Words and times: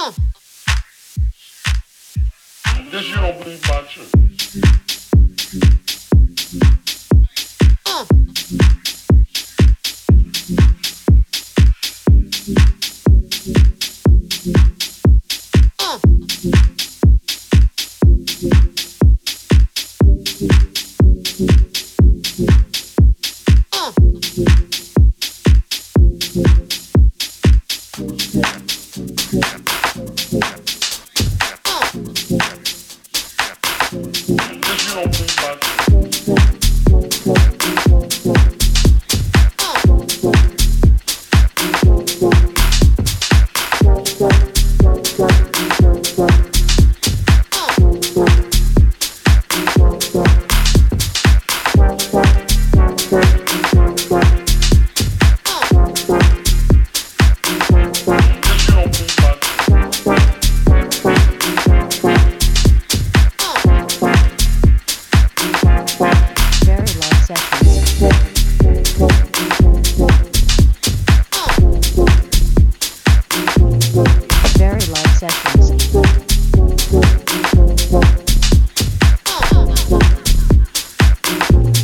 Guess 0.00 0.16
you 3.10 3.16
don't 3.16 3.38
believe 3.38 3.62
my 3.68 3.82
truth. 3.82 4.89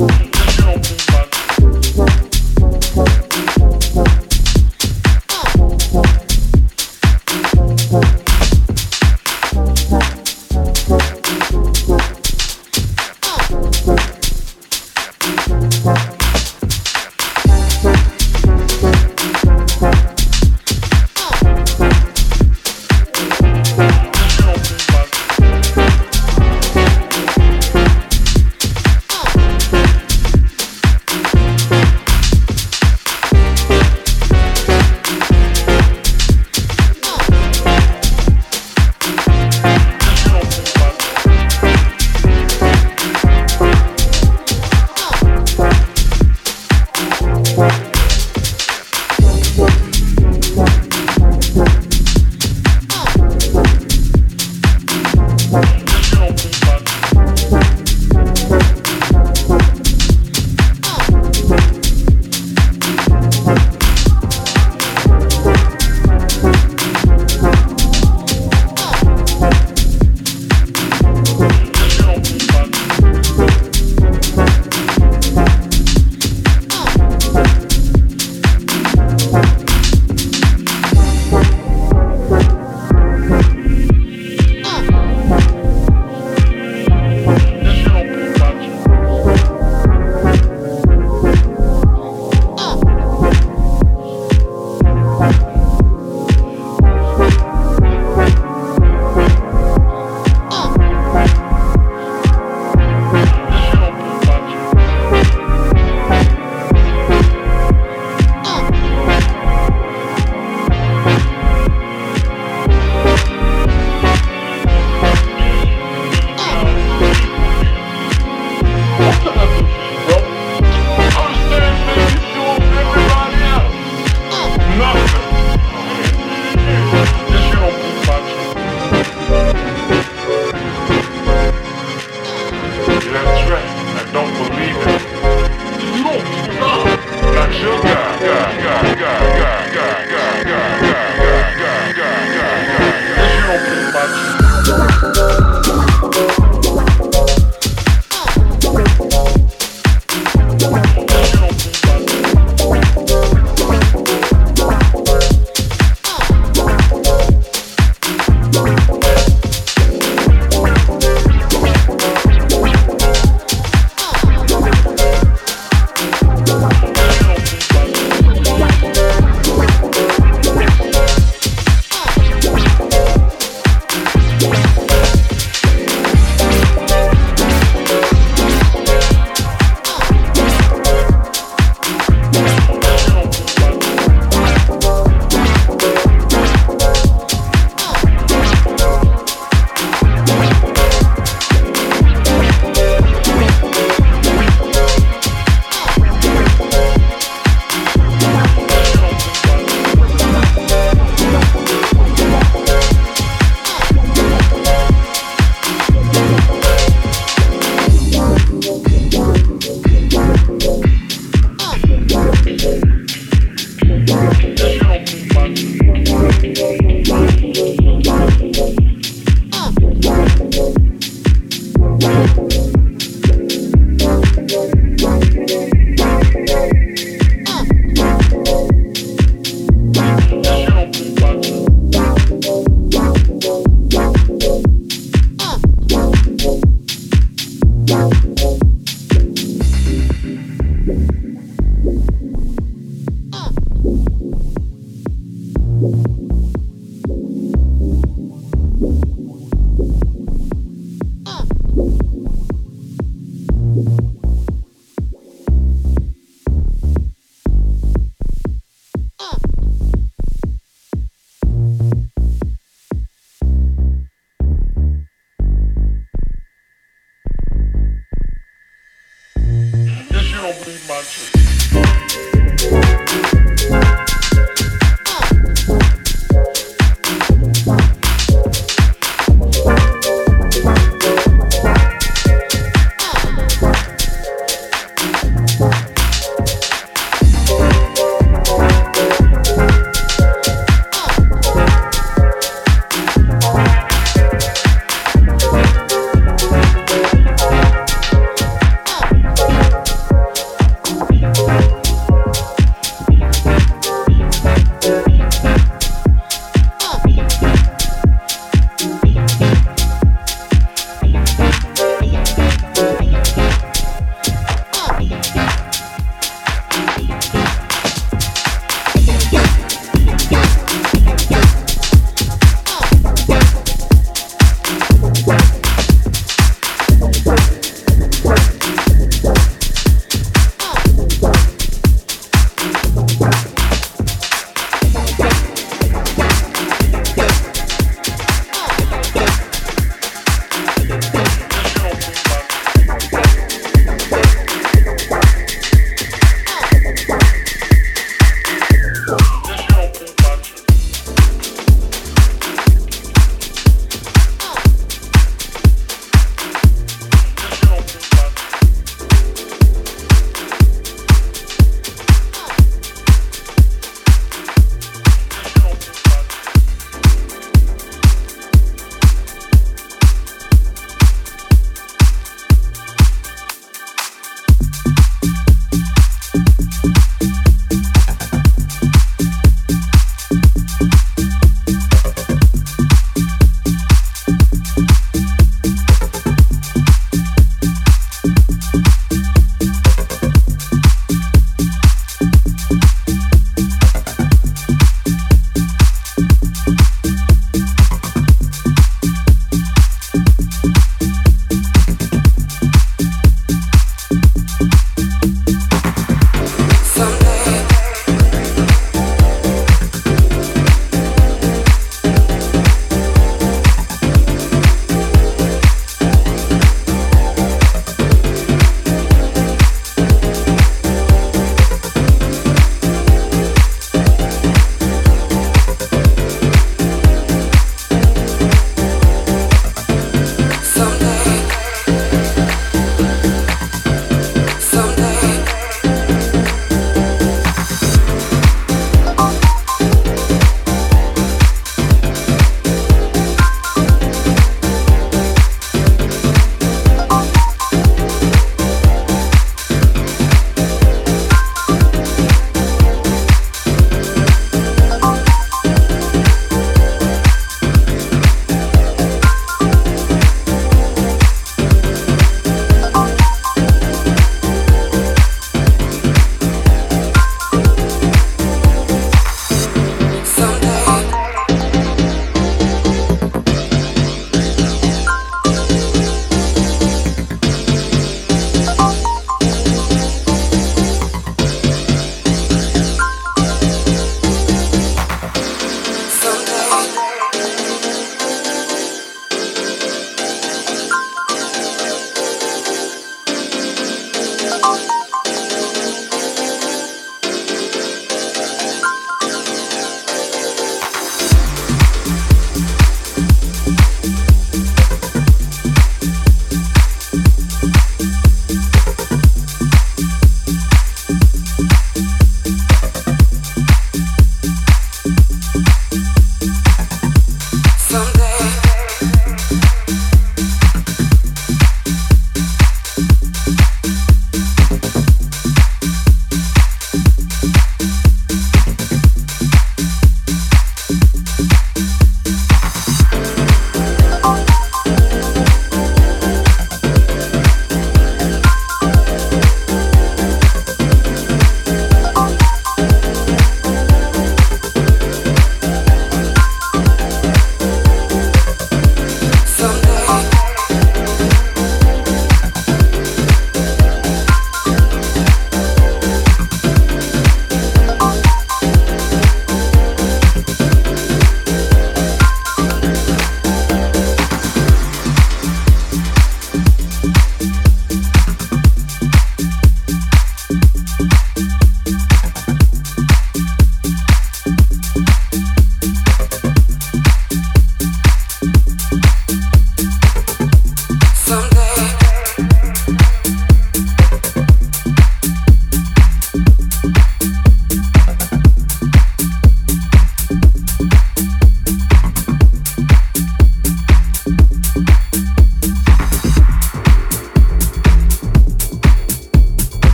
Guess 0.00 0.20
you 0.24 0.29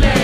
Lerio 0.00 0.21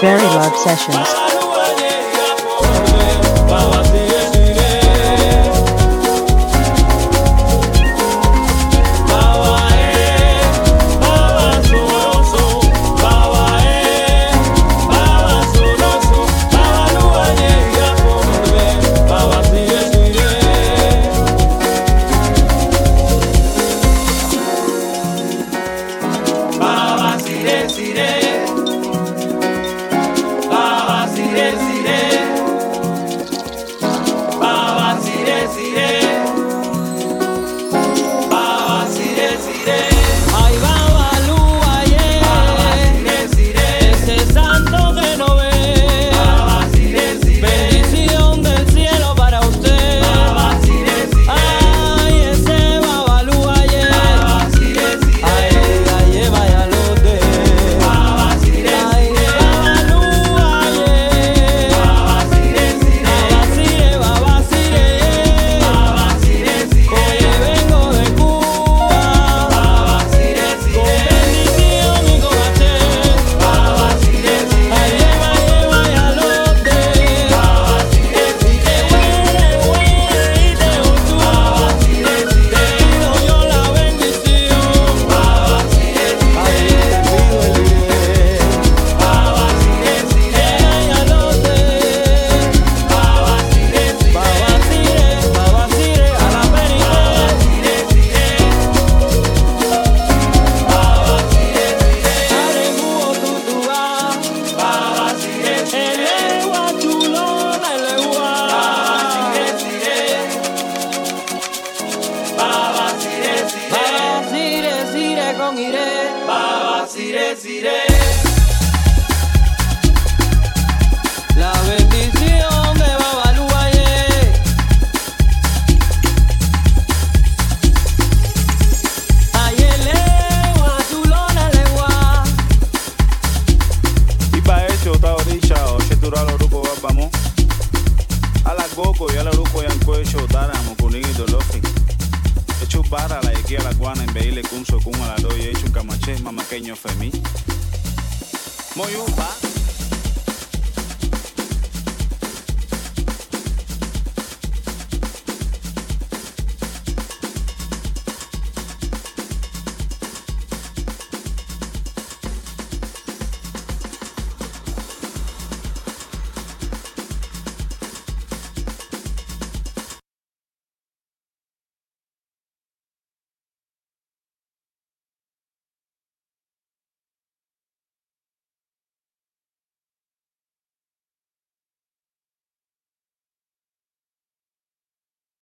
Very 0.00 0.22
Love 0.22 0.56
Sessions. 0.56 1.27